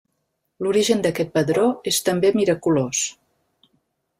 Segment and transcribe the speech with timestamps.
[0.65, 3.03] L'origen d'aquest padró és també miraculós.